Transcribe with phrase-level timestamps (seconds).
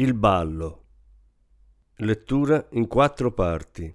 [0.00, 0.84] Il ballo.
[1.96, 3.94] Lettura in quattro parti.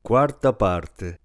[0.00, 1.19] Quarta parte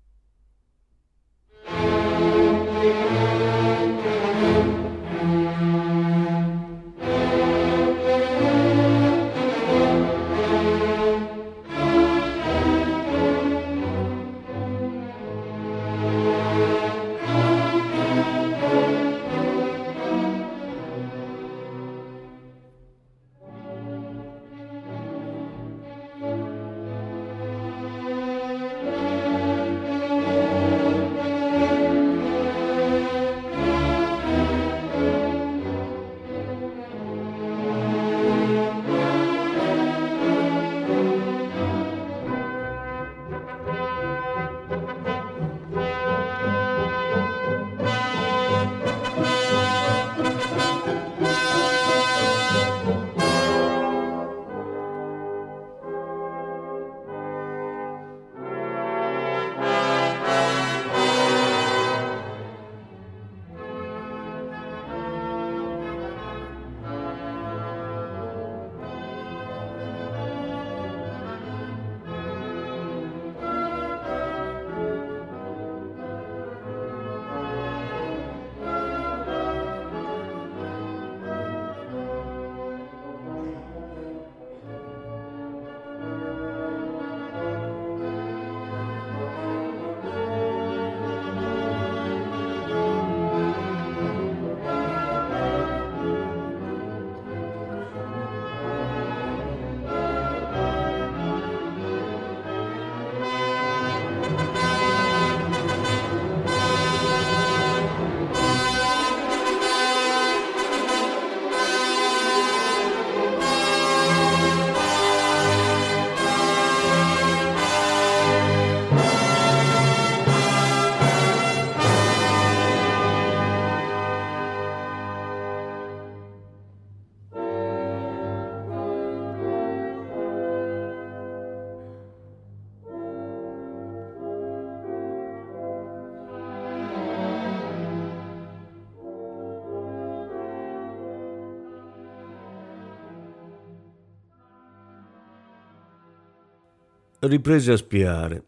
[147.27, 148.43] riprese a spiare.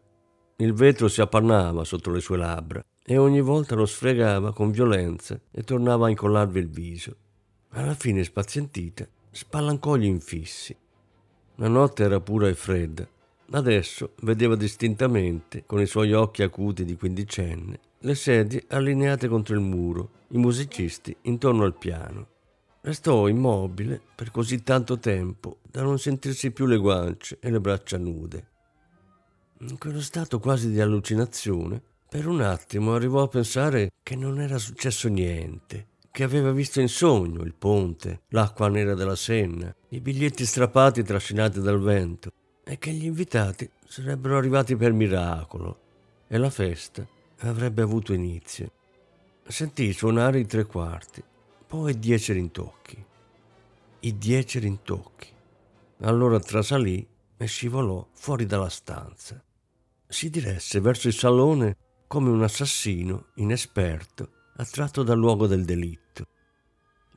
[0.56, 5.40] Il vetro si appannava sotto le sue labbra e ogni volta lo sfregava con violenza
[5.50, 7.16] e tornava a incollarvi il viso.
[7.70, 10.76] Alla fine, spazientita, spalancò gli infissi.
[11.56, 13.08] La notte era pura e fredda.
[13.50, 19.60] Adesso vedeva distintamente, con i suoi occhi acuti di quindicenne, le sedie allineate contro il
[19.60, 22.26] muro, i musicisti intorno al piano.
[22.80, 27.98] Restò immobile per così tanto tempo da non sentirsi più le guance e le braccia
[27.98, 28.46] nude.
[29.60, 34.56] In quello stato quasi di allucinazione, per un attimo arrivò a pensare che non era
[34.56, 40.46] successo niente, che aveva visto in sogno il ponte, l'acqua nera della Senna, i biglietti
[40.46, 42.30] strappati trascinati dal vento
[42.62, 45.80] e che gli invitati sarebbero arrivati per miracolo
[46.28, 47.04] e la festa
[47.38, 48.70] avrebbe avuto inizio.
[49.44, 51.20] Sentì suonare i tre quarti,
[51.66, 53.04] poi dieci rintocchi.
[54.00, 55.28] I dieci rintocchi.
[56.02, 57.04] Allora trasalì
[57.36, 59.42] e scivolò fuori dalla stanza
[60.08, 61.76] si diresse verso il salone
[62.06, 66.26] come un assassino inesperto attratto dal luogo del delitto.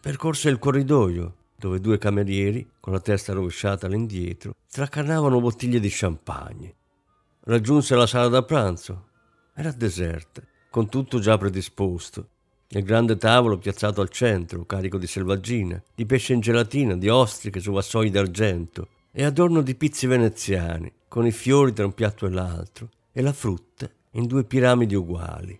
[0.01, 6.75] Percorse il corridoio dove due camerieri, con la testa rovesciata all'indietro, tracanavano bottiglie di champagne.
[7.43, 9.09] Raggiunse la sala da pranzo.
[9.53, 12.29] Era deserta, con tutto già predisposto.
[12.69, 17.59] Il grande tavolo piazzato al centro, carico di selvaggina, di pesce in gelatina, di ostriche
[17.59, 22.29] su vassoi d'argento e adorno di pizzi veneziani, con i fiori tra un piatto e
[22.29, 25.59] l'altro, e la frutta in due piramidi uguali.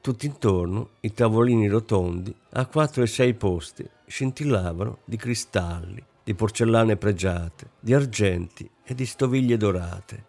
[0.00, 7.70] Tutt'intorno i tavolini rotondi a quattro e sei posti scintillavano di cristalli, di porcellane pregiate,
[7.80, 10.24] di argenti e di stoviglie dorate.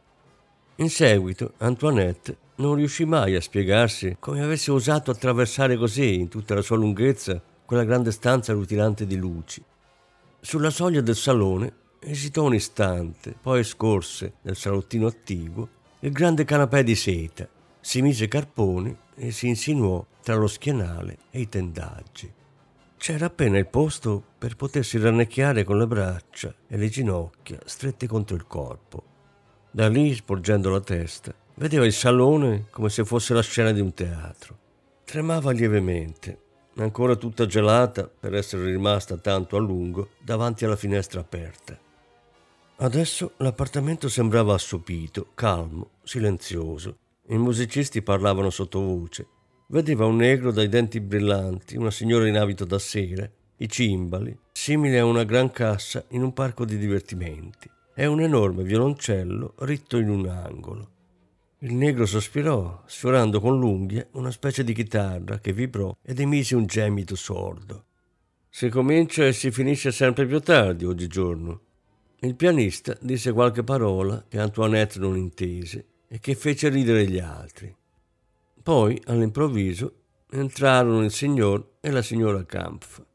[0.77, 6.55] In seguito Antoinette non riuscì mai a spiegarsi come avesse osato attraversare così, in tutta
[6.55, 9.63] la sua lunghezza, quella grande stanza rutilante di luci.
[10.39, 15.69] Sulla soglia del salone esitò un istante, poi scorse nel salottino attiguo
[16.01, 17.47] il grande canapè di seta,
[17.79, 22.31] si mise carponi e si insinuò tra lo schienale e i tendaggi.
[22.97, 28.35] C'era appena il posto per potersi rannicchiare con le braccia e le ginocchia strette contro
[28.35, 29.03] il corpo.
[29.71, 33.93] Da lì, sporgendo la testa, vedeva il salone come se fosse la scena di un
[33.93, 34.57] teatro.
[35.05, 36.39] Tremava lievemente,
[36.75, 41.77] ancora tutta gelata per essere rimasta tanto a lungo davanti alla finestra aperta.
[42.79, 46.97] Adesso l'appartamento sembrava assopito, calmo, silenzioso.
[47.29, 49.27] I musicisti parlavano sottovoce
[49.69, 54.95] Vedeva un negro dai denti brillanti, una signora in abito da sera, i cimbali, simili
[54.97, 60.09] a una gran cassa in un parco di divertimenti, e un enorme violoncello ritto in
[60.09, 60.89] un angolo.
[61.59, 66.65] Il negro sospirò, sfiorando con l'unghia una specie di chitarra che vibrò ed emise un
[66.65, 67.85] gemito sordo.
[68.49, 71.61] Si comincia e si finisce sempre più tardi oggigiorno.
[72.21, 77.73] Il pianista disse qualche parola che Antoinette non intese e che fece ridere gli altri.
[78.63, 79.93] Poi, all'improvviso,
[80.31, 83.05] entrarono il signor e la signora Kampf.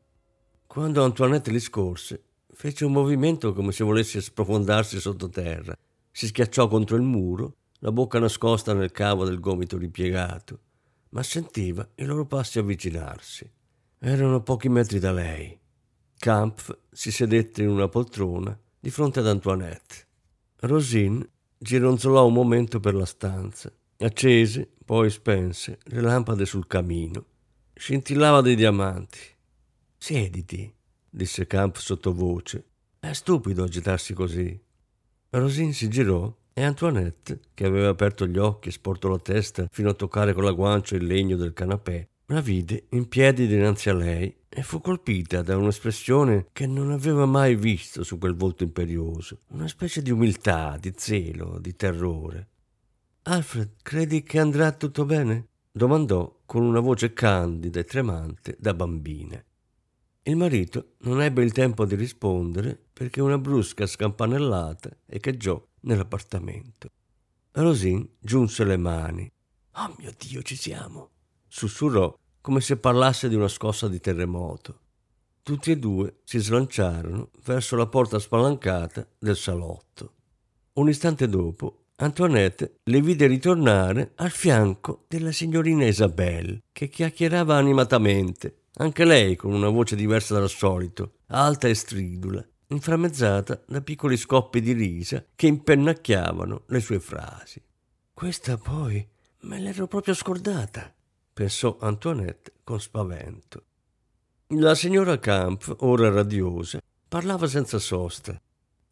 [0.69, 2.23] Quando Antoinette li scorse,
[2.53, 5.77] fece un movimento come se volesse sprofondarsi sottoterra.
[6.13, 10.61] Si schiacciò contro il muro, la bocca nascosta nel cavo del gomito ripiegato,
[11.09, 13.51] ma sentiva i loro passi avvicinarsi.
[13.99, 15.59] Erano pochi metri da lei.
[16.19, 19.95] Kampf si sedette in una poltrona di fronte ad Antoinette.
[20.63, 21.25] Rosine
[21.57, 27.25] gironzolò un momento per la stanza, accese poi spense le lampade sul camino.
[27.75, 29.21] Scintillava dei diamanti.
[29.97, 30.75] Siediti,
[31.09, 32.65] disse Camp sottovoce.
[32.99, 34.61] È stupido agitarsi così.
[35.31, 39.91] Rosine si girò e Antoinette, che aveva aperto gli occhi e sporto la testa fino
[39.91, 43.95] a toccare con la guancia il legno del canapè, la vide in piedi dinanzi a
[43.95, 49.41] lei e fu colpita da un'espressione che non aveva mai visto su quel volto imperioso,
[49.49, 52.49] una specie di umiltà, di zelo, di terrore.
[53.23, 55.49] Alfred, credi che andrà tutto bene?
[55.73, 59.43] domandò con una voce candida e tremante da bambina.
[60.25, 66.91] Il marito non ebbe il tempo di rispondere perché una brusca scampanellata echeggiò nell'appartamento.
[67.53, 69.31] Rosine giunse le mani.
[69.77, 71.12] Oh mio Dio, ci siamo!
[71.53, 74.79] Sussurrò come se parlasse di una scossa di terremoto.
[75.43, 80.15] Tutti e due si slanciarono verso la porta spalancata del salotto.
[80.75, 88.63] Un istante dopo Antoinette le vide ritornare al fianco della signorina Isabelle, che chiacchierava animatamente,
[88.77, 94.63] anche lei con una voce diversa dal solito, alta e stridula, inframmezzata da piccoli scoppi
[94.63, 97.63] di risa che impennacchiavano le sue frasi.
[98.15, 99.07] Questa poi
[99.43, 100.93] me l'ero proprio scordata,
[101.33, 103.65] pensò Antoinette con spavento.
[104.55, 108.41] La signora Camp, ora radiosa, parlava senza sosta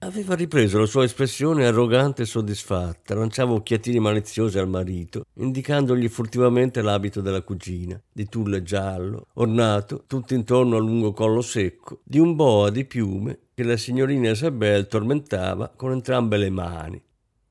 [0.02, 6.80] Aveva ripreso la sua espressione arrogante e soddisfatta, lanciava occhiatini maliziosi al marito, indicandogli furtivamente
[6.80, 12.34] l'abito della cugina, di tulle giallo, ornato tutto intorno al lungo collo secco, di un
[12.34, 17.02] boa di piume che la signorina Isabel tormentava con entrambe le mani.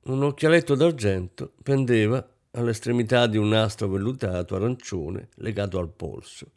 [0.05, 6.51] Un occhialetto d'argento pendeva all'estremità di un nastro vellutato arancione legato al polso.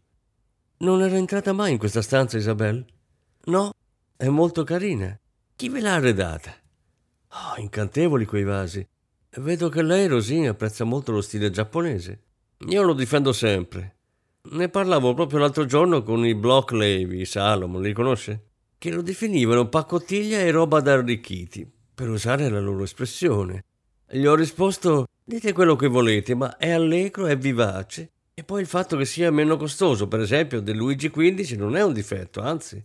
[0.78, 2.84] Non era entrata mai in questa stanza, Isabel?
[3.44, 3.72] No,
[4.16, 5.18] è molto carina.
[5.54, 6.52] Chi ve l'ha arredata?
[7.28, 8.86] Oh, incantevoli quei vasi.
[9.36, 12.22] Vedo che lei, Rosina, apprezza molto lo stile giapponese.
[12.68, 13.96] Io lo difendo sempre.
[14.50, 18.48] Ne parlavo proprio l'altro giorno con i Block Levy, Salomon, li conosce?
[18.76, 23.64] Che lo definivano pacottiglia e roba da arricchiti, per usare la loro espressione.
[24.10, 28.10] Gli ho risposto: dite quello che volete, ma è allegro, è vivace.
[28.34, 31.82] E poi il fatto che sia meno costoso, per esempio, del Luigi XV non è
[31.82, 32.82] un difetto, anzi.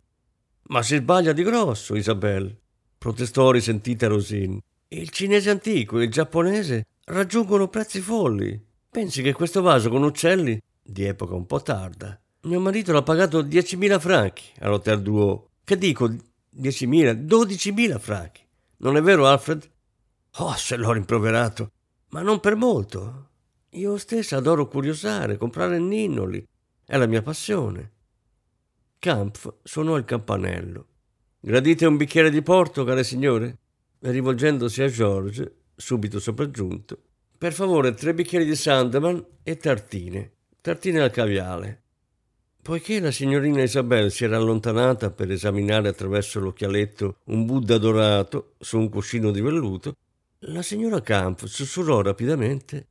[0.70, 2.56] Ma si sbaglia di grosso, Isabel
[2.98, 4.60] protestò risentita Rosine.
[4.90, 8.62] Il cinese antico e il giapponese raggiungono prezzi folli.
[8.90, 13.44] Pensi che questo vaso con uccelli, di epoca un po' tarda, mio marito l'ha pagato
[13.44, 15.50] 10.000 franchi all'Hotel Duo.
[15.64, 17.26] Che dico 10.000?
[17.26, 18.42] 12.000 franchi.
[18.78, 19.70] Non è vero, Alfred?
[20.40, 21.72] Oh, se l'ho rimproverato.
[22.10, 23.30] Ma non per molto.
[23.72, 26.46] Io stessa adoro curiosare, comprare ninnoli.
[26.86, 27.92] È la mia passione.
[29.00, 30.88] Kampf suonò il campanello.
[31.40, 33.58] Gradite un bicchiere di porto, care signore?
[34.00, 36.98] E rivolgendosi a George, subito sopraggiunto,
[37.38, 41.84] per favore tre bicchieri di Sandeman e tartine, tartine al caviale.
[42.62, 48.78] Poiché la signorina Isabel si era allontanata per esaminare attraverso l'occhialetto un Buddha dorato su
[48.80, 49.94] un cuscino di velluto,
[50.42, 52.88] la signora Camp sussurrò rapidamente: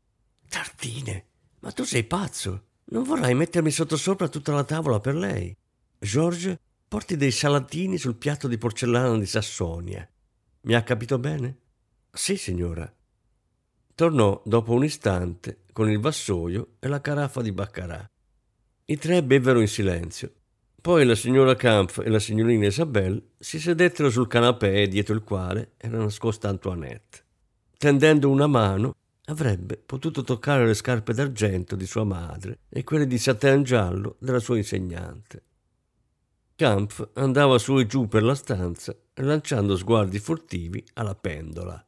[0.48, 1.26] Tartine,
[1.60, 2.64] ma tu sei pazzo!
[2.88, 5.56] Non vorrai mettermi sottosopra tutta la tavola per lei?
[5.98, 10.08] George porti dei salatini sul piatto di porcellana di Sassonia.
[10.62, 11.58] Mi ha capito bene?
[12.12, 12.92] Sì, signora.
[13.94, 18.08] Tornò dopo un istante con il vassoio e la caraffa di baccarà.
[18.86, 20.32] I tre bevvero in silenzio.
[20.80, 25.72] Poi la signora Kampf e la signorina Isabelle si sedettero sul canapè dietro il quale
[25.76, 27.24] era nascosta Antoinette.
[27.78, 33.18] Tendendo una mano, avrebbe potuto toccare le scarpe d'argento di sua madre e quelle di
[33.18, 35.42] satin giallo della sua insegnante.
[36.54, 41.84] Kampf andava su e giù per la stanza, lanciando sguardi furtivi alla pendola.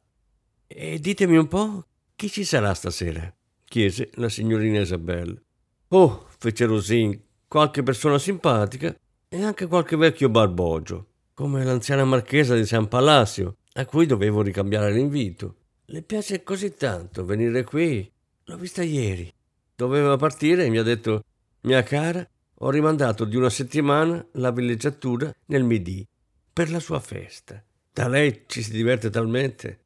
[0.67, 3.33] E ditemi un po', chi ci sarà stasera?
[3.65, 5.41] chiese la signorina Isabelle.
[5.89, 8.95] Oh, fece Rosin, qualche persona simpatica
[9.27, 14.91] e anche qualche vecchio barbogio, come l'anziana marchesa di San Palacio, a cui dovevo ricambiare
[14.91, 15.55] l'invito.
[15.91, 18.07] Le piace così tanto venire qui?
[18.43, 19.33] L'ho vista ieri.
[19.75, 21.23] Doveva partire e mi ha detto,
[21.61, 22.27] mia cara,
[22.59, 26.07] ho rimandato di una settimana la villeggiatura nel Midi
[26.53, 27.63] per la sua festa.
[27.91, 29.85] Da lei ci si diverte talmente.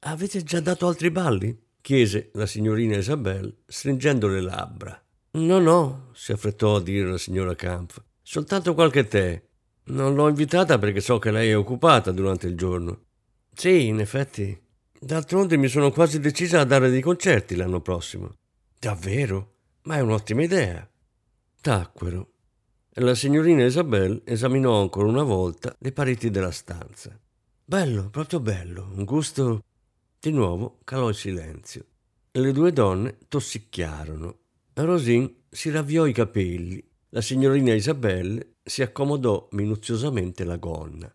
[0.00, 1.60] Avete già dato altri balli?
[1.80, 5.02] chiese la signorina Isabelle, stringendo le labbra.
[5.32, 8.00] No, no, si affrettò a dire la signora Kampf.
[8.22, 9.42] Soltanto qualche tè.
[9.86, 13.06] Non l'ho invitata perché so che lei è occupata durante il giorno.
[13.52, 14.70] Sì, in effetti.
[15.04, 18.36] D'altronde mi sono quasi decisa a dare dei concerti l'anno prossimo.
[18.78, 19.54] Davvero?
[19.82, 20.88] Ma è un'ottima idea.
[21.60, 22.30] Tacquero.
[22.96, 27.18] La signorina Isabelle esaminò ancora una volta le pareti della stanza.
[27.64, 29.64] Bello, proprio bello, un gusto.
[30.20, 31.84] Di nuovo calò il silenzio.
[32.30, 34.36] Le due donne tossicchiarono
[34.74, 36.80] Rosin si ravviò i capelli.
[37.08, 41.12] La signorina Isabelle si accomodò minuziosamente la gonna.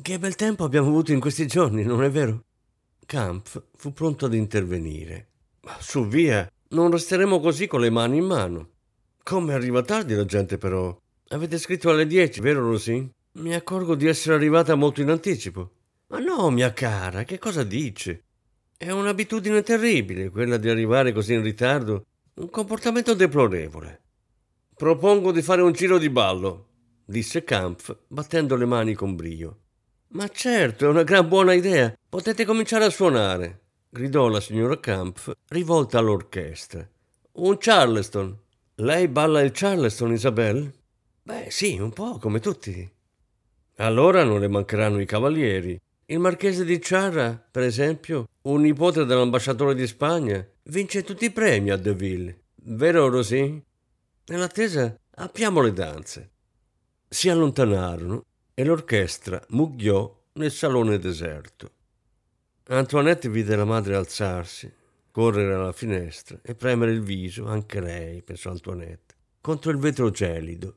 [0.00, 2.44] Che bel tempo abbiamo avuto in questi giorni, non è vero?
[3.10, 5.30] Kampf fu pronto ad intervenire.
[5.80, 8.68] Su via, non resteremo così con le mani in mano.
[9.24, 10.96] Come arriva tardi la gente però?
[11.30, 13.10] Avete scritto alle dieci, vero Rosin?
[13.32, 15.72] Mi accorgo di essere arrivata molto in anticipo.
[16.06, 18.22] Ma no, mia cara, che cosa dice?
[18.76, 24.02] È un'abitudine terribile quella di arrivare così in ritardo un comportamento deplorevole.
[24.76, 26.68] Propongo di fare un giro di ballo,
[27.04, 29.62] disse Kampf, battendo le mani con brio.
[30.12, 31.96] Ma certo, è una gran buona idea.
[32.08, 36.84] Potete cominciare a suonare, gridò la signora Kampf, rivolta all'orchestra.
[37.32, 38.36] Un Charleston.
[38.76, 40.72] Lei balla il Charleston, Isabelle?
[41.22, 42.90] Beh, sì, un po' come tutti.
[43.76, 45.80] Allora non le mancheranno i cavalieri.
[46.06, 51.70] Il marchese di Charra, per esempio, un nipote dell'ambasciatore di Spagna, vince tutti i premi
[51.70, 52.46] a Deville.
[52.64, 53.62] Vero Rosin?
[54.26, 56.30] Nell'attesa apriamo le danze.
[57.08, 58.24] Si allontanarono
[58.60, 61.70] e l'orchestra mugghiò nel salone deserto.
[62.64, 64.70] Antoinette vide la madre alzarsi,
[65.10, 70.76] correre alla finestra e premere il viso, anche lei, pensò Antoinette, contro il vetro gelido.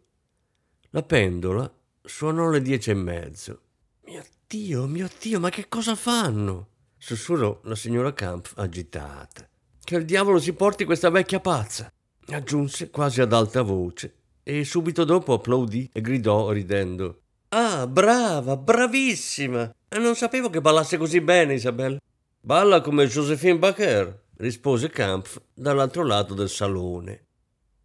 [0.91, 1.69] La pendola
[2.01, 3.61] suonò le dieci e mezzo.
[4.05, 6.69] Mio Dio, mio Dio, ma che cosa fanno?
[6.97, 9.45] sussurrò la signora Kampf agitata.
[9.83, 11.91] Che il diavolo si porti questa vecchia pazza,
[12.27, 17.22] aggiunse quasi ad alta voce, e subito dopo applaudì e gridò ridendo.
[17.55, 19.71] Ah, brava, bravissima!
[19.99, 21.99] Non sapevo che ballasse così bene, Isabelle.
[22.41, 27.25] Balla come Josephine Bacher, rispose Kampf dall'altro lato del salone.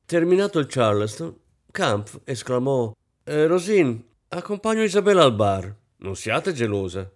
[0.07, 1.37] Terminato il Charleston,
[1.71, 2.95] Kampf esclamò:
[3.25, 5.77] eh, Rosine, accompagno Isabella al bar.
[5.99, 7.07] Non siate gelosa.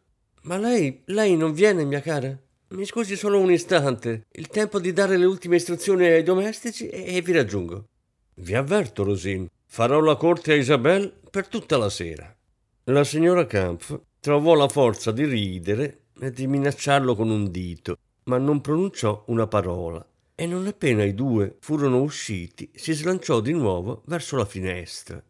[0.42, 2.38] Ma lei, lei non viene, mia cara?
[2.68, 7.18] Mi scusi solo un istante, il tempo di dare le ultime istruzioni ai domestici e,
[7.23, 7.87] vi raggiungo.
[8.35, 12.37] Vi avverto, Rosine, farò la corte a Isabelle per tutta la sera.
[12.86, 18.38] La signora Kampf trovò la forza di ridere e di minacciarlo con un dito, ma
[18.38, 20.04] non pronunciò una parola.
[20.34, 25.22] E non appena i due furono usciti, si slanciò di nuovo verso la finestra.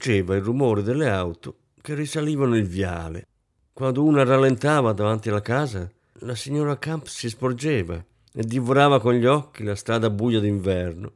[0.00, 3.26] Giungeva il rumore delle auto che risalivano il viale.
[3.74, 5.88] Quando una rallentava davanti alla casa,
[6.20, 8.02] la signora Camp si sporgeva
[8.32, 11.12] e divorava con gli occhi la strada buia d'inverno.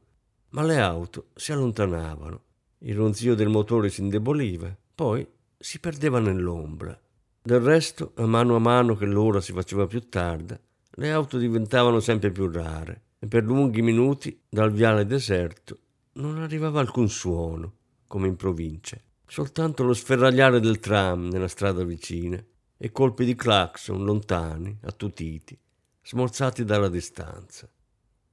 [0.51, 2.43] Ma le auto si allontanavano,
[2.81, 5.27] il ronzio del motore si indeboliva, poi
[5.59, 6.99] si perdeva nell'ombra.
[7.43, 10.59] Del resto, a mano a mano che l'ora si faceva più tarda,
[10.97, 15.79] le auto diventavano sempre più rare e per lunghi minuti dal viale deserto
[16.15, 17.73] non arrivava alcun suono,
[18.15, 22.41] come in provincia, soltanto lo sferragliare del tram nella strada vicina
[22.77, 25.59] e colpi di clacson lontani, attutiti,
[26.01, 27.69] smorzati dalla distanza.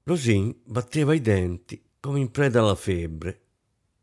[0.04, 3.42] Rosin batteva i denti come in preda alla febbre.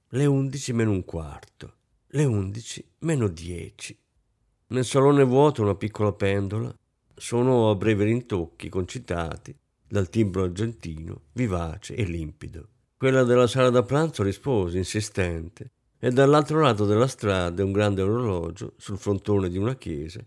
[0.08, 1.76] Le undici meno un quarto,
[2.08, 3.96] le undici meno dieci.
[4.70, 6.74] Nel salone vuoto una piccola pendola
[7.14, 9.56] suonò a brevi rintocchi concitati
[9.86, 12.68] dal timbro argentino, vivace e limpido.
[12.98, 18.74] Quella della sala da pranzo rispose, insistente, e dall'altro lato della strada un grande orologio
[18.76, 20.20] sul frontone di una chiesa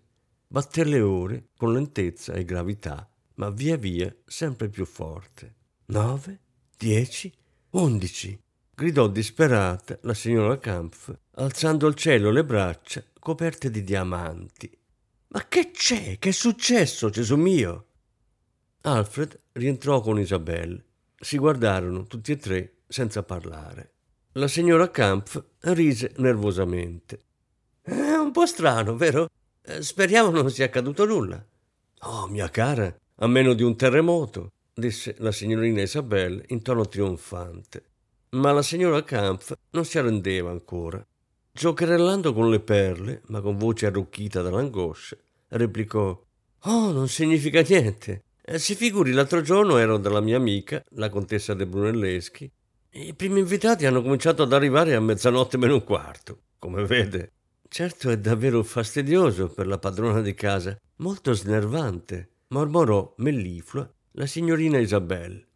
[0.47, 5.55] batté le ore con lentezza e gravità, ma via via sempre più forte.
[5.87, 6.39] Nove,
[6.77, 7.29] dieci,
[7.71, 8.37] undici,
[8.73, 14.69] gridò disperata la signora Kampf, alzando al cielo le braccia coperte di diamanti.
[15.27, 16.17] Ma che c'è?
[16.19, 17.85] Che è successo, Gesù mio?
[18.83, 20.83] Alfred rientrò con Isabelle.
[21.23, 23.91] Si guardarono tutti e tre senza parlare.
[24.33, 27.25] La signora Kampf rise nervosamente.
[27.79, 29.29] È un po' strano, vero?
[29.61, 31.45] Eh, speriamo non sia accaduto nulla.
[32.05, 37.83] Oh, mia cara, a meno di un terremoto, disse la signorina Isabelle in tono trionfante.
[38.31, 41.05] Ma la signora Kampf non si arrendeva ancora.
[41.51, 45.17] Giocherellando con le perle, ma con voce arrocchita dall'angoscia,
[45.49, 46.19] replicò:
[46.61, 48.23] Oh, non significa niente.
[48.51, 52.51] Eh, si figuri, l'altro giorno ero dalla mia amica, la contessa De Brunelleschi.
[52.89, 56.41] I primi invitati hanno cominciato ad arrivare a mezzanotte meno un quarto.
[56.59, 57.31] Come vede,
[57.69, 64.77] Certo è davvero fastidioso per la padrona di casa, molto snervante, mormorò melliflua la signorina
[64.77, 65.47] Isabelle.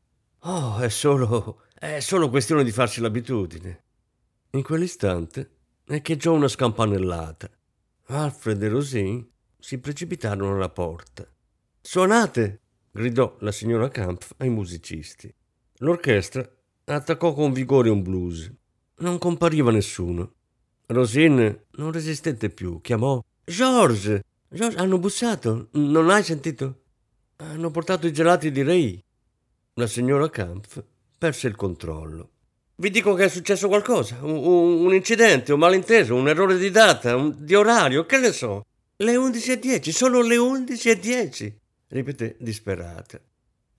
[0.44, 1.64] Oh, è solo.
[1.78, 3.84] è solo questione di farsi l'abitudine.
[4.52, 7.50] In quell'istante echeggiò una scampanellata.
[8.06, 9.30] Alfred e Rosin
[9.60, 11.28] si precipitarono alla porta.
[11.82, 12.62] Suonate!
[12.96, 15.32] Gridò la signora Kampf ai musicisti.
[15.80, 16.50] L'orchestra
[16.86, 18.50] attaccò con vigore un blues.
[19.00, 20.32] Non compariva nessuno.
[20.88, 24.24] Rosine non resistette più, chiamò George.
[24.48, 25.68] George, hanno bussato.
[25.72, 26.84] Non hai sentito?
[27.38, 29.04] Hanno portato i gelati di Ray.
[29.74, 30.82] La signora Kampf
[31.18, 32.30] perse il controllo.
[32.78, 37.16] Vi dico che è successo qualcosa, un, un, incidente, un malinteso, un errore di data,
[37.16, 38.66] un, di orario, che ne so.
[38.98, 41.54] Le 11.10, solo le 11.10,
[41.88, 43.20] ripeté disperata.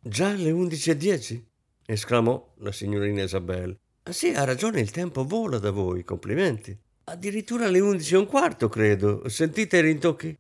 [0.01, 1.42] Già le 11.10?
[1.87, 3.79] esclamò la signorina Isabelle.
[4.05, 6.77] Ah sì, ha ragione, il tempo vola da voi, complimenti.
[7.05, 9.29] Addirittura alle undici e un quarto, credo.
[9.29, 10.37] Sentite i rintocchi?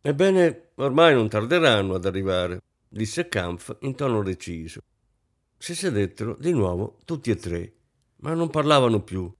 [0.00, 4.80] Ebbene, ormai non tarderanno ad arrivare, disse Kampf in tono deciso.
[5.58, 7.72] Si sedettero di nuovo tutti e tre,
[8.16, 9.30] ma non parlavano più.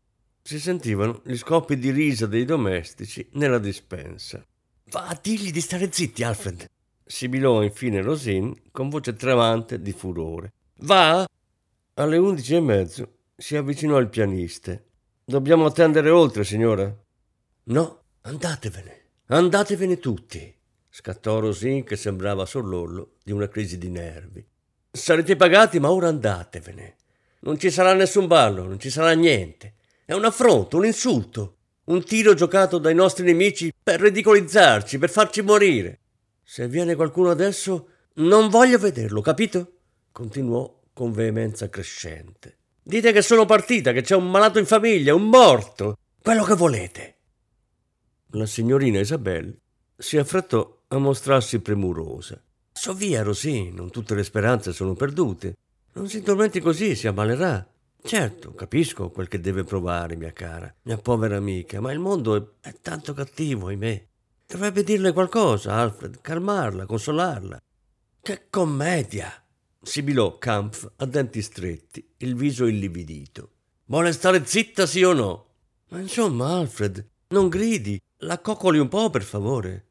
[0.42, 4.44] Si sentivano gli scoppi di risa dei domestici nella dispensa.
[4.90, 6.66] Va a dirgli di stare zitti, Alfred,
[7.06, 10.52] sibilò infine Rosin con voce tremante di furore.
[10.80, 11.26] Va!
[11.94, 14.78] Alle undici e mezzo si avvicinò al pianista
[15.28, 16.88] Dobbiamo attendere oltre, signora?
[17.64, 20.56] No, andatevene, andatevene tutti,
[20.88, 24.46] scattò Rosin che sembrava sull'orlo di una crisi di nervi.
[24.88, 26.96] Sarete pagati, ma ora andatevene.
[27.40, 29.74] Non ci sarà nessun ballo, non ci sarà niente.
[30.04, 35.42] È un affronto, un insulto, un tiro giocato dai nostri nemici per ridicolizzarci, per farci
[35.42, 36.02] morire.
[36.48, 39.72] Se viene qualcuno adesso, non voglio vederlo, capito?
[40.12, 42.58] Continuò con veemenza crescente.
[42.80, 47.16] Dite che sono partita, che c'è un malato in famiglia, un morto, quello che volete.
[48.30, 49.58] La signorina Isabelle
[49.96, 52.40] si affrettò a mostrarsi premurosa.
[52.72, 55.56] So via, Rosì, non tutte le speranze sono perdute.
[55.94, 57.68] Non si tormenti così, si ammalerà.
[58.00, 62.68] Certo, capisco quel che deve provare, mia cara, mia povera amica, ma il mondo è,
[62.68, 64.06] è tanto cattivo, ahimè.
[64.46, 67.58] Dovrebbe dirle qualcosa, Alfred, calmarla, consolarla.
[68.22, 69.44] Che commedia!
[69.82, 73.50] sibilò Kampf a denti stretti, il viso illividito.
[73.86, 75.46] Vuole stare zitta, sì o no?
[75.88, 79.86] Ma insomma, Alfred, non gridi, la coccoli un po', per favore.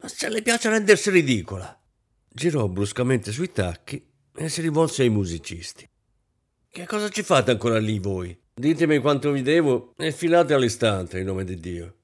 [0.00, 1.78] Ma se le piace rendersi ridicola.
[2.26, 5.88] Girò bruscamente sui tacchi e si rivolse ai musicisti.
[6.70, 8.38] Che cosa ci fate ancora lì voi?
[8.54, 11.97] Ditemi quanto vi devo e filate all'istante, in nome di Dio.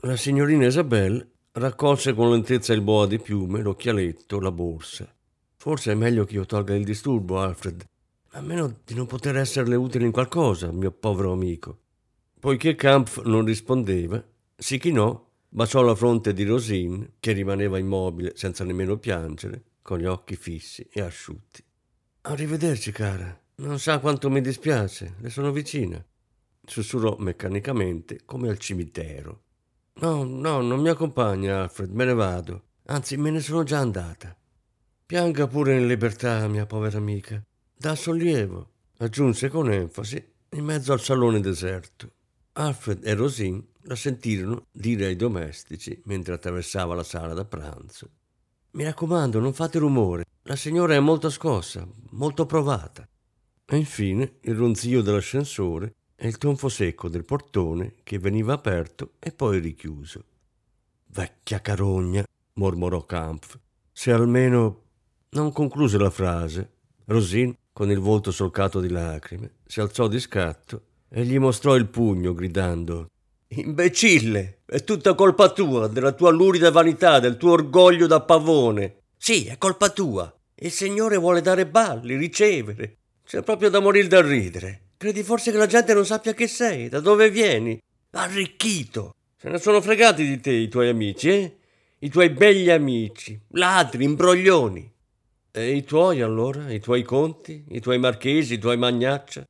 [0.00, 5.10] La signorina Isabelle raccolse con lentezza il boa di piume, l'occhialetto, la borsa.
[5.56, 7.82] Forse è meglio che io tolga il disturbo, Alfred,
[8.32, 11.78] a meno di non poter esserle utile in qualcosa, mio povero amico.
[12.38, 14.22] Poiché Kampf non rispondeva,
[14.54, 20.04] si chinò, baciò la fronte di Rosine, che rimaneva immobile senza nemmeno piangere, con gli
[20.04, 21.64] occhi fissi e asciutti.
[22.20, 23.34] Arrivederci, cara.
[23.56, 26.04] Non sa quanto mi dispiace, le sono vicina.
[26.62, 29.44] Sussurrò meccanicamente, come al cimitero.
[29.98, 32.62] No, no, non mi accompagna, Alfred, me ne vado.
[32.86, 34.36] Anzi, me ne sono già andata.
[35.06, 37.42] Pianga pure in libertà, mia povera amica.
[37.74, 42.10] Da sollievo, aggiunse con enfasi, in mezzo al salone deserto.
[42.52, 48.10] Alfred e Rosine la sentirono dire ai domestici mentre attraversava la sala da pranzo.
[48.72, 50.24] Mi raccomando, non fate rumore.
[50.42, 53.08] La signora è molto scossa, molto provata.
[53.64, 59.32] E infine il ronzio dell'ascensore e il tonfo secco del portone che veniva aperto e
[59.32, 60.24] poi richiuso.
[61.08, 62.24] Vecchia carogna,
[62.54, 63.58] mormorò Kampf.
[63.92, 64.82] Se almeno
[65.30, 66.72] non concluse la frase.
[67.04, 71.86] Rosin, con il volto solcato di lacrime, si alzò di scatto e gli mostrò il
[71.86, 73.08] pugno, gridando
[73.48, 74.62] Imbecille!
[74.66, 79.02] È tutta colpa tua, della tua lurida vanità, del tuo orgoglio da pavone.
[79.16, 80.34] Sì, è colpa tua.
[80.56, 82.96] Il Signore vuole dare balli, ricevere.
[83.24, 84.85] C'è proprio da morire da ridere.
[84.98, 87.78] Credi forse che la gente non sappia che sei, da dove vieni?
[88.12, 89.14] Arricchito.
[89.36, 91.56] Se ne sono fregati di te i tuoi amici, eh?
[91.98, 94.90] I tuoi begli amici, ladri, imbroglioni.
[95.50, 96.72] E i tuoi allora?
[96.72, 97.64] I tuoi conti?
[97.68, 98.54] I tuoi marchesi?
[98.54, 99.46] I tuoi magnaccia?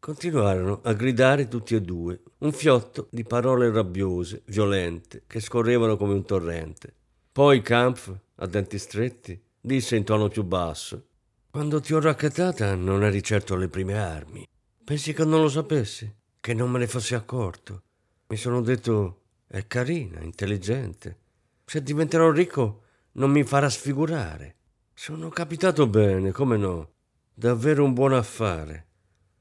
[0.00, 6.14] Continuarono a gridare tutti e due, un fiotto di parole rabbiose, violente, che scorrevano come
[6.14, 6.92] un torrente.
[7.30, 11.10] Poi Kampf, a denti stretti, disse in tono più basso:
[11.52, 14.48] Quando ti ho raccattata non eri certo alle prime armi.
[14.82, 16.10] Pensi che non lo sapessi?
[16.40, 17.82] Che non me ne fossi accorto?
[18.28, 21.18] Mi sono detto: è carina, intelligente.
[21.66, 24.56] Se diventerò ricco non mi farà sfigurare.
[24.94, 26.92] Sono capitato bene, come no.
[27.34, 28.86] Davvero un buon affare.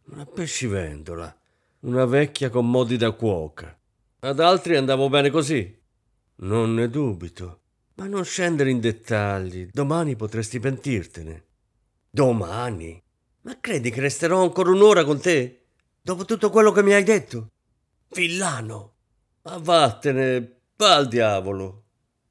[0.07, 1.33] Una pescivendola,
[1.81, 3.73] una vecchia con modi da cuoca.
[4.19, 5.81] Ad altri andavo bene così.
[6.39, 7.61] Non ne dubito.
[7.95, 9.69] Ma non scendere in dettagli.
[9.71, 11.45] Domani potresti pentirtene.
[12.13, 13.01] Domani?
[13.43, 15.67] Ma credi che resterò ancora un'ora con te?
[16.01, 17.47] Dopo tutto quello che mi hai detto?
[18.09, 18.95] Villano!
[19.43, 21.83] Ma vattene, va al diavolo!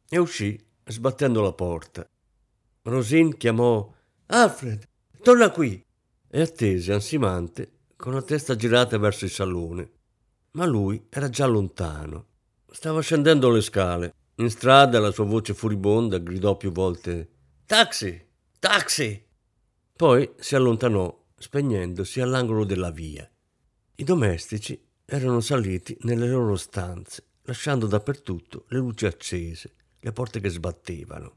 [0.07, 2.07] E uscì, sbattendo la porta.
[2.83, 3.91] Rosin chiamò
[4.27, 4.87] Alfred,
[5.23, 5.83] torna qui!
[6.33, 9.91] e attese ansimante con la testa girata verso il salone.
[10.53, 12.27] Ma lui era già lontano.
[12.71, 14.15] Stava scendendo le scale.
[14.37, 17.29] In strada la sua voce furibonda gridò più volte
[17.67, 18.27] Taxi!
[18.59, 19.29] Taxi!
[20.01, 23.31] Poi si allontanò, spegnendosi all'angolo della via.
[23.97, 30.49] I domestici erano saliti nelle loro stanze, lasciando dappertutto le luci accese, le porte che
[30.49, 31.35] sbattevano.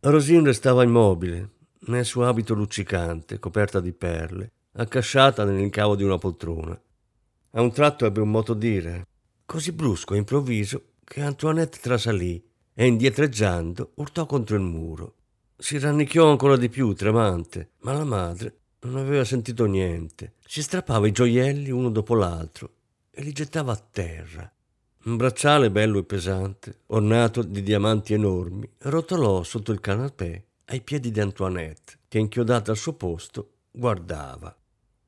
[0.00, 6.80] Rosine restava immobile, nel suo abito luccicante, coperta di perle, accasciata nell'incavo di una poltrona.
[7.50, 9.06] A un tratto ebbe un moto dire,
[9.44, 12.42] così brusco e improvviso che Antoinette trasalì
[12.72, 15.16] e indietreggiando urtò contro il muro.
[15.60, 20.34] Si rannicchiò ancora di più, tremante, ma la madre non aveva sentito niente.
[20.46, 22.74] Si strappava i gioielli uno dopo l'altro
[23.10, 24.50] e li gettava a terra.
[25.06, 31.10] Un bracciale bello e pesante, ornato di diamanti enormi, rotolò sotto il canapè ai piedi
[31.10, 34.56] di Antoinette, che inchiodata al suo posto guardava.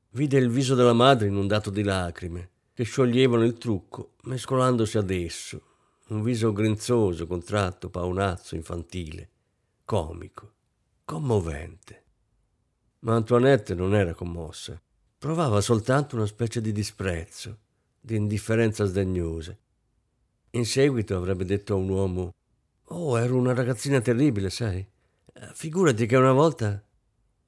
[0.09, 5.61] Vide il viso della madre inondato di lacrime, che scioglievano il trucco mescolandosi ad esso,
[6.09, 9.29] un viso grinzoso, contratto, paonazzo, infantile,
[9.91, 10.53] comico,
[11.03, 12.03] commovente.
[12.99, 14.81] Ma Antoinette non era commossa,
[15.17, 17.57] provava soltanto una specie di disprezzo,
[17.99, 19.53] di indifferenza sdegnosa.
[20.51, 22.33] In seguito avrebbe detto a un uomo:
[22.85, 24.87] Oh, ero una ragazzina terribile, sai?
[25.51, 26.81] Figurati che una volta,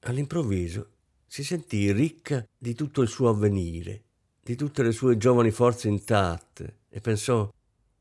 [0.00, 0.90] all'improvviso,
[1.26, 4.02] si sentì ricca di tutto il suo avvenire,
[4.42, 7.50] di tutte le sue giovani forze intatte, e pensò,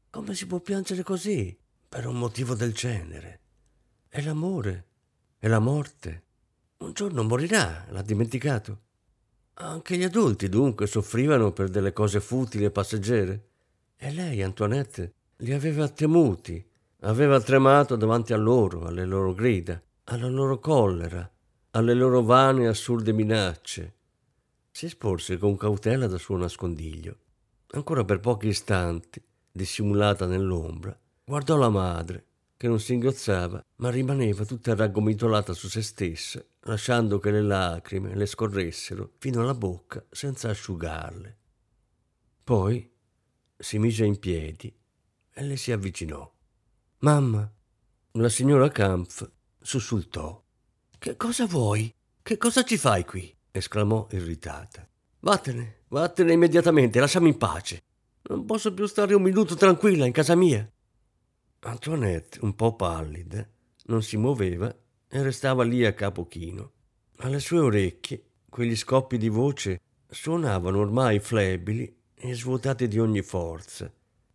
[0.09, 3.37] come si può piangere così per un motivo del genere?
[4.15, 4.85] È l'amore,
[5.39, 6.23] è la morte.
[6.77, 8.81] Un giorno morirà, l'ha dimenticato.
[9.55, 13.47] Anche gli adulti dunque soffrivano per delle cose futili e passeggere.
[13.97, 16.63] E lei, Antoinette, li aveva temuti,
[17.05, 21.27] Aveva tremato davanti a loro, alle loro grida, alla loro collera,
[21.71, 23.95] alle loro vane e assurde minacce.
[24.69, 27.17] Si sporse con cautela dal suo nascondiglio.
[27.71, 29.19] Ancora per pochi istanti,
[29.51, 30.95] dissimulata nell'ombra,
[31.25, 32.25] guardò la madre,
[32.63, 38.15] che non si ingozzava, ma rimaneva tutta raggomitolata su se stessa, lasciando che le lacrime
[38.15, 41.37] le scorressero fino alla bocca senza asciugarle.
[42.41, 42.89] Poi
[43.57, 44.73] si mise in piedi
[45.33, 46.33] e le si avvicinò.
[46.99, 47.51] Mamma,
[48.11, 50.41] la signora Kampf sussultò.
[50.97, 51.93] Che cosa vuoi?
[52.21, 53.35] Che cosa ci fai qui?
[53.51, 54.87] esclamò irritata.
[55.19, 57.83] Vattene, vattene immediatamente, lasciami in pace.
[58.21, 60.65] Non posso più stare un minuto tranquilla in casa mia.
[61.65, 63.47] Antoinette, un po' pallida,
[63.85, 64.73] non si muoveva
[65.07, 66.71] e restava lì a capo chino.
[67.17, 73.91] Alle sue orecchie, quegli scoppi di voce suonavano ormai flebili e svuotati di ogni forza,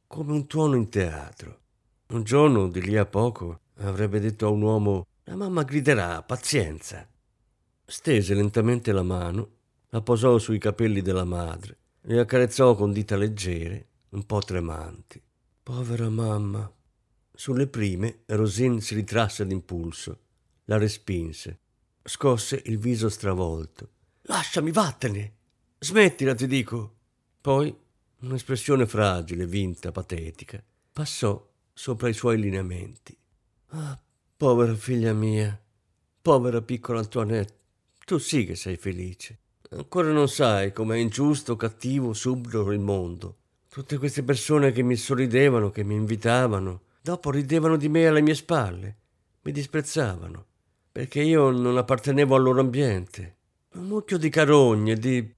[0.06, 1.60] come un tuono in teatro.
[2.08, 7.06] Un giorno, di lì a poco, avrebbe detto a un uomo La mamma griderà, pazienza.
[7.84, 9.50] Stese lentamente la mano,
[9.90, 15.22] la posò sui capelli della madre e accarezzò con dita leggere, un po' tremanti.
[15.62, 16.72] Povera mamma.
[17.40, 20.18] Sulle prime Rosine si ritrasse d'impulso,
[20.64, 21.60] la respinse,
[22.02, 23.90] scosse il viso stravolto.
[24.22, 25.34] Lasciami, vattene!
[25.78, 26.96] Smettila, ti dico!
[27.40, 27.72] Poi,
[28.22, 30.60] un'espressione fragile, vinta, patetica,
[30.92, 33.16] passò sopra i suoi lineamenti.
[33.68, 33.96] Ah,
[34.36, 35.56] povera figlia mia,
[36.20, 37.54] povera piccola Antoinette,
[38.04, 39.38] tu sì che sei felice.
[39.70, 43.36] Ancora non sai com'è ingiusto, cattivo, subdolo il mondo.
[43.68, 48.34] Tutte queste persone che mi sorridevano, che mi invitavano, dopo ridevano di me alle mie
[48.34, 48.96] spalle,
[49.40, 50.46] mi disprezzavano,
[50.92, 53.36] perché io non appartenevo al loro ambiente.
[53.76, 55.34] Un mucchio di carogne, di...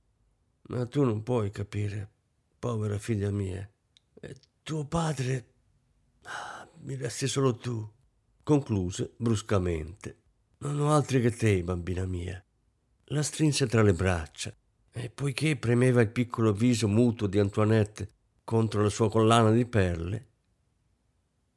[0.62, 2.10] Ma tu non puoi capire,
[2.58, 3.70] povera figlia mia.
[4.20, 5.46] E tuo padre...
[6.22, 7.88] Ah, mi resti solo tu.
[8.42, 10.22] Concluse bruscamente.
[10.58, 12.44] Non ho altri che te, bambina mia.
[13.12, 14.52] La strinse tra le braccia
[14.90, 18.10] e poiché premeva il piccolo viso muto di Antoinette
[18.42, 20.29] contro la sua collana di perle,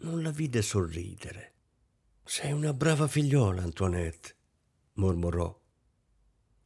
[0.04, 1.52] non la vide sorridere.
[2.24, 4.36] Sei una brava figliola, Antoinette,
[4.94, 5.60] mormorò.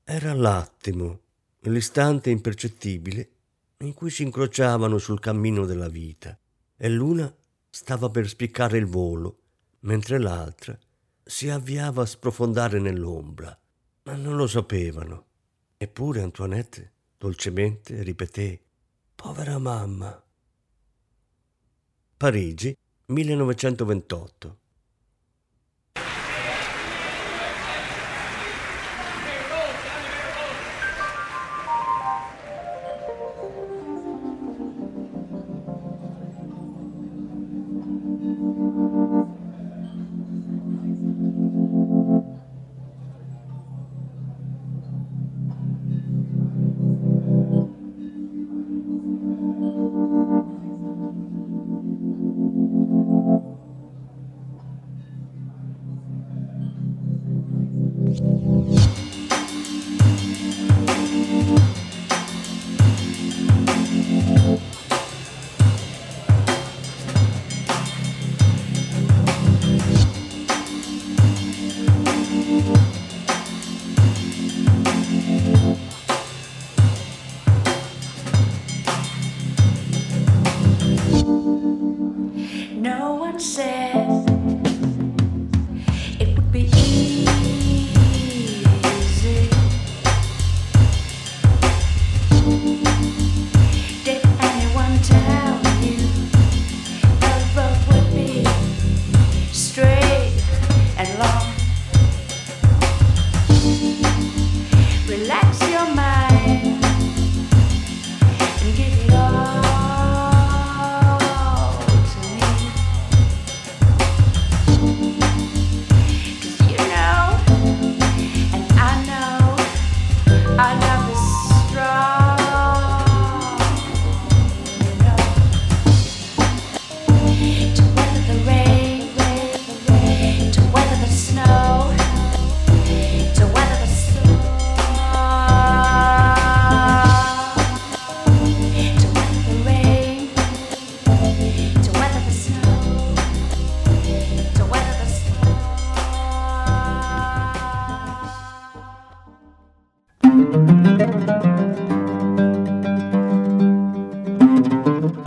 [0.03, 1.21] Era l'attimo,
[1.61, 3.31] l'istante impercettibile
[3.79, 6.37] in cui si incrociavano sul cammino della vita
[6.75, 7.33] e l'una
[7.69, 9.41] stava per spiccare il volo,
[9.81, 10.77] mentre l'altra
[11.23, 13.57] si avviava a sprofondare nell'ombra.
[14.03, 15.25] Ma non lo sapevano.
[15.77, 18.61] Eppure Antoinette dolcemente ripeté
[19.13, 20.23] Povera mamma.
[22.15, 22.75] Parigi,
[23.09, 24.66] 1928.